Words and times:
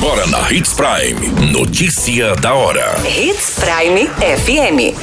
Agora 0.00 0.28
na 0.28 0.52
Hits 0.52 0.74
Prime. 0.74 1.50
Notícia 1.50 2.36
da 2.36 2.54
hora. 2.54 2.94
Hits 3.04 3.58
Prime 3.58 4.06
FM. 4.06 4.94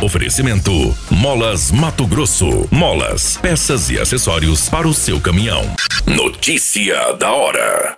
Oferecimento: 0.00 0.96
Molas 1.10 1.72
Mato 1.72 2.06
Grosso. 2.06 2.68
Molas, 2.70 3.36
peças 3.36 3.90
e 3.90 3.98
acessórios 3.98 4.68
para 4.68 4.86
o 4.86 4.94
seu 4.94 5.20
caminhão. 5.20 5.64
Notícia 6.06 7.14
da 7.14 7.32
hora. 7.32 7.96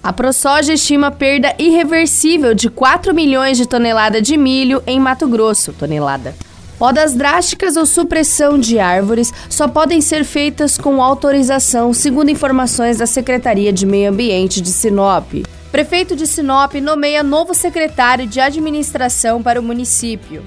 A 0.00 0.12
ProSoja 0.12 0.74
estima 0.74 1.10
perda 1.10 1.56
irreversível 1.58 2.54
de 2.54 2.70
4 2.70 3.12
milhões 3.12 3.58
de 3.58 3.66
toneladas 3.66 4.22
de 4.22 4.36
milho 4.36 4.80
em 4.86 5.00
Mato 5.00 5.26
Grosso. 5.26 5.72
Tonelada. 5.72 6.36
Podas 6.78 7.14
drásticas 7.14 7.76
ou 7.76 7.86
supressão 7.86 8.58
de 8.58 8.78
árvores 8.78 9.32
só 9.48 9.68
podem 9.68 10.00
ser 10.00 10.24
feitas 10.24 10.76
com 10.76 11.02
autorização, 11.02 11.92
segundo 11.92 12.30
informações 12.30 12.98
da 12.98 13.06
Secretaria 13.06 13.72
de 13.72 13.86
Meio 13.86 14.10
Ambiente 14.10 14.60
de 14.60 14.70
Sinop. 14.70 15.32
Prefeito 15.70 16.14
de 16.14 16.26
Sinop 16.26 16.74
nomeia 16.74 17.22
novo 17.22 17.54
secretário 17.54 18.26
de 18.26 18.40
administração 18.40 19.42
para 19.42 19.60
o 19.60 19.62
município. 19.62 20.42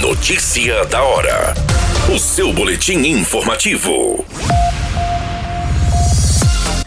Notícia 0.00 0.84
da 0.86 1.02
hora. 1.02 1.54
O 2.14 2.18
seu 2.18 2.52
boletim 2.52 2.98
informativo. 3.06 4.24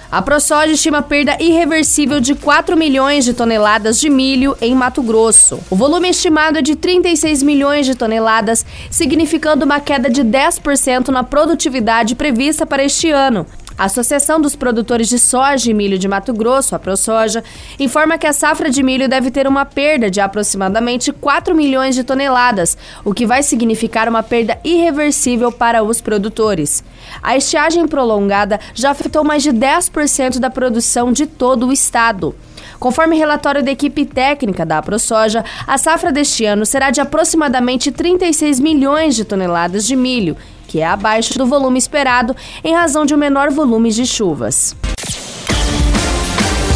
A 0.09 0.21
ProSoja 0.21 0.71
estima 0.71 1.01
perda 1.01 1.35
irreversível 1.37 2.21
de 2.21 2.33
4 2.33 2.77
milhões 2.77 3.25
de 3.25 3.33
toneladas 3.33 3.99
de 3.99 4.09
milho 4.09 4.55
em 4.61 4.73
Mato 4.73 5.01
Grosso. 5.01 5.59
O 5.69 5.75
volume 5.75 6.09
estimado 6.09 6.59
é 6.59 6.61
de 6.61 6.77
36 6.77 7.43
milhões 7.43 7.85
de 7.85 7.93
toneladas, 7.93 8.65
significando 8.89 9.65
uma 9.65 9.81
queda 9.81 10.09
de 10.09 10.23
10% 10.23 11.09
na 11.09 11.23
produtividade 11.23 12.15
prevista 12.15 12.65
para 12.65 12.85
este 12.85 13.11
ano. 13.11 13.45
A 13.77 13.85
Associação 13.85 14.41
dos 14.41 14.55
Produtores 14.55 15.07
de 15.07 15.19
Soja 15.19 15.69
e 15.69 15.73
Milho 15.73 15.99
de 15.99 16.07
Mato 16.07 16.33
Grosso, 16.33 16.75
a 16.75 16.79
ProSoja, 16.79 17.43
informa 17.79 18.17
que 18.17 18.25
a 18.25 18.33
safra 18.33 18.71
de 18.71 18.81
milho 18.81 19.07
deve 19.07 19.29
ter 19.29 19.45
uma 19.47 19.65
perda 19.65 20.09
de 20.09 20.19
aproximadamente 20.19 21.13
4 21.13 21.53
milhões 21.53 21.93
de 21.93 22.03
toneladas, 22.03 22.75
o 23.05 23.13
que 23.13 23.23
vai 23.23 23.43
significar 23.43 24.09
uma 24.09 24.23
perda 24.23 24.57
irreversível 24.63 25.51
para 25.51 25.83
os 25.83 26.01
produtores. 26.01 26.83
A 27.21 27.37
estiagem 27.37 27.87
prolongada 27.87 28.59
já 28.73 28.89
afetou 28.89 29.23
mais 29.23 29.43
de 29.43 29.51
10% 29.51 30.39
da 30.39 30.49
produção 30.49 31.11
de 31.11 31.27
todo 31.27 31.67
o 31.67 31.71
estado. 31.71 32.35
Conforme 32.79 33.17
relatório 33.17 33.63
da 33.63 33.71
equipe 33.71 34.05
técnica 34.05 34.65
da 34.65 34.81
ProSoja, 34.81 35.43
a 35.65 35.77
safra 35.77 36.11
deste 36.11 36.45
ano 36.45 36.65
será 36.65 36.91
de 36.91 37.01
aproximadamente 37.01 37.91
36 37.91 38.59
milhões 38.59 39.15
de 39.15 39.25
toneladas 39.25 39.85
de 39.85 39.95
milho, 39.95 40.37
que 40.67 40.79
é 40.79 40.85
abaixo 40.85 41.37
do 41.37 41.45
volume 41.45 41.77
esperado 41.77 42.35
em 42.63 42.73
razão 42.73 43.05
de 43.05 43.13
um 43.13 43.17
menor 43.17 43.51
volume 43.51 43.91
de 43.91 44.05
chuvas. 44.05 44.75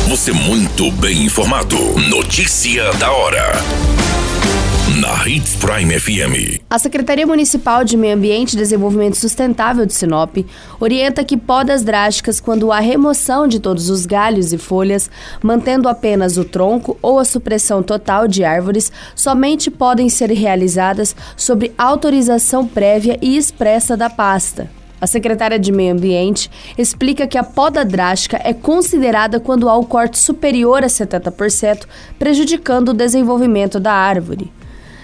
Você 0.07 0.31
muito 0.31 0.91
bem 0.91 1.23
informado. 1.23 1.77
Notícia 2.09 2.91
da 2.93 3.11
hora 3.11 3.53
na 4.99 5.25
Hits 5.25 5.55
Prime 5.55 5.97
FM. 5.97 6.61
A 6.69 6.77
Secretaria 6.77 7.25
Municipal 7.25 7.83
de 7.85 7.95
Meio 7.95 8.15
Ambiente 8.15 8.53
e 8.53 8.57
Desenvolvimento 8.57 9.15
Sustentável 9.15 9.85
de 9.85 9.93
Sinop 9.93 10.35
orienta 10.79 11.23
que 11.23 11.37
podas 11.37 11.83
drásticas 11.83 12.41
quando 12.41 12.71
há 12.71 12.79
remoção 12.79 13.47
de 13.47 13.59
todos 13.59 13.89
os 13.89 14.05
galhos 14.05 14.51
e 14.51 14.57
folhas, 14.57 15.09
mantendo 15.41 15.87
apenas 15.87 16.35
o 16.35 16.43
tronco 16.43 16.97
ou 17.01 17.19
a 17.19 17.25
supressão 17.25 17.81
total 17.81 18.27
de 18.27 18.43
árvores, 18.43 18.91
somente 19.15 19.71
podem 19.71 20.09
ser 20.09 20.29
realizadas 20.31 21.15
sob 21.37 21.71
autorização 21.77 22.67
prévia 22.67 23.17
e 23.21 23.37
expressa 23.37 23.95
da 23.95 24.09
pasta. 24.09 24.69
A 24.99 25.07
secretária 25.07 25.57
de 25.57 25.71
Meio 25.71 25.93
Ambiente 25.93 26.51
explica 26.77 27.25
que 27.25 27.37
a 27.37 27.43
poda 27.43 27.85
drástica 27.85 28.41
é 28.43 28.53
considerada 28.53 29.39
quando 29.39 29.69
há 29.69 29.75
o 29.75 29.85
corte 29.85 30.19
superior 30.19 30.83
a 30.83 30.87
70%, 30.87 31.85
prejudicando 32.19 32.89
o 32.89 32.93
desenvolvimento 32.93 33.79
da 33.79 33.93
árvore. 33.93 34.51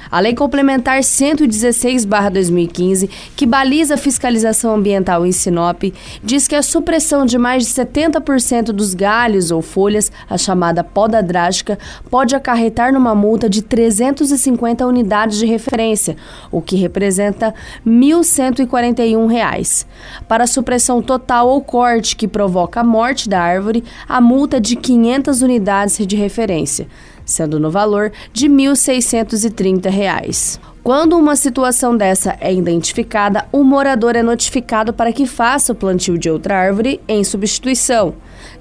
A 0.09 0.19
Lei 0.19 0.33
Complementar 0.33 0.99
116-2015, 0.99 3.09
que 3.35 3.45
baliza 3.45 3.93
a 3.95 3.97
fiscalização 3.97 4.75
ambiental 4.75 5.25
em 5.25 5.31
Sinop, 5.31 5.83
diz 6.23 6.47
que 6.47 6.55
a 6.55 6.61
supressão 6.61 7.25
de 7.25 7.37
mais 7.37 7.65
de 7.65 7.73
70% 7.73 8.71
dos 8.71 8.93
galhos 8.93 9.51
ou 9.51 9.61
folhas, 9.61 10.09
a 10.29 10.37
chamada 10.37 10.81
poda 10.83 11.21
drástica, 11.21 11.77
pode 12.09 12.35
acarretar 12.35 12.93
numa 12.93 13.13
multa 13.13 13.49
de 13.49 13.61
350 13.61 14.85
unidades 14.85 15.37
de 15.37 15.45
referência, 15.45 16.15
o 16.51 16.61
que 16.61 16.77
representa 16.77 17.53
R$ 17.85 17.91
1.141. 17.91 19.85
Para 20.27 20.45
a 20.45 20.47
supressão 20.47 21.01
total 21.01 21.49
ou 21.49 21.61
corte 21.61 22.15
que 22.15 22.27
provoca 22.27 22.79
a 22.79 22.83
morte 22.83 23.27
da 23.27 23.41
árvore, 23.41 23.83
a 24.07 24.21
multa 24.21 24.57
é 24.57 24.59
de 24.59 24.75
500 24.75 25.41
unidades 25.41 26.05
de 26.05 26.15
referência 26.15 26.87
sendo 27.27 27.59
no 27.59 27.69
valor 27.69 28.11
de 28.33 28.47
R$ 28.47 28.53
1.630. 28.53 30.59
Quando 30.87 31.17
uma 31.17 31.35
situação 31.35 31.97
dessa 31.97 32.37
é 32.39 32.53
identificada, 32.53 33.45
o 33.51 33.61
morador 33.61 34.15
é 34.15 34.23
notificado 34.23 34.93
para 34.93 35.11
que 35.11 35.25
faça 35.25 35.73
o 35.73 35.75
plantio 35.75 36.17
de 36.17 36.29
outra 36.29 36.57
árvore 36.57 37.01
em 37.09 37.25
substituição. 37.25 38.13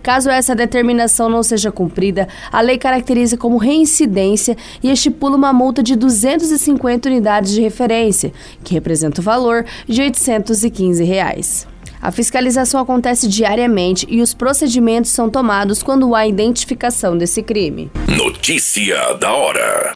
Caso 0.03 0.28
essa 0.28 0.53
determinação 0.53 1.28
não 1.28 1.44
seja 1.44 1.71
cumprida, 1.71 2.26
a 2.50 2.60
lei 2.60 2.78
caracteriza 2.78 3.37
como 3.37 3.59
reincidência 3.59 4.56
e 4.82 4.91
estipula 4.91 5.37
uma 5.37 5.53
multa 5.53 5.84
de 5.84 5.94
250 5.94 7.09
unidades 7.09 7.53
de 7.53 7.60
referência, 7.60 8.32
que 8.65 8.75
representa 8.75 9.21
o 9.21 9.25
valor 9.25 9.65
de 9.87 10.03
815 10.03 11.05
reais. 11.05 11.69
A 12.06 12.12
fiscalização 12.12 12.81
acontece 12.81 13.27
diariamente 13.27 14.06
e 14.09 14.22
os 14.22 14.33
procedimentos 14.33 15.11
são 15.11 15.28
tomados 15.28 15.83
quando 15.83 16.15
há 16.15 16.25
identificação 16.25 17.19
desse 17.19 17.43
crime. 17.43 17.91
Notícia 18.06 19.12
da 19.15 19.33
hora. 19.33 19.93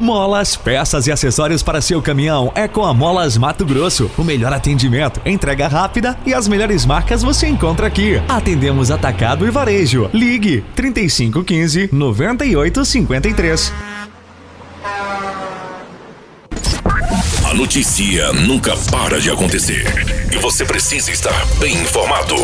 Molas, 0.00 0.54
peças 0.54 1.08
e 1.08 1.10
acessórios 1.10 1.60
para 1.60 1.80
seu 1.80 2.00
caminhão 2.00 2.52
é 2.54 2.68
com 2.68 2.84
a 2.84 2.94
Molas 2.94 3.36
Mato 3.36 3.66
Grosso. 3.66 4.08
O 4.16 4.22
melhor 4.22 4.52
atendimento, 4.52 5.20
entrega 5.26 5.66
rápida 5.66 6.16
e 6.24 6.32
as 6.32 6.46
melhores 6.46 6.86
marcas 6.86 7.20
você 7.20 7.48
encontra 7.48 7.88
aqui. 7.88 8.22
Atendemos 8.28 8.92
atacado 8.92 9.44
e 9.44 9.50
varejo. 9.50 10.08
Ligue 10.14 10.64
3515 10.76 11.88
9853. 11.92 13.72
A 17.47 17.47
notícia 17.58 18.32
nunca 18.32 18.76
para 18.88 19.20
de 19.20 19.32
acontecer 19.32 19.84
e 20.32 20.38
você 20.38 20.64
precisa 20.64 21.10
estar 21.10 21.44
bem 21.58 21.74
informado. 21.74 22.36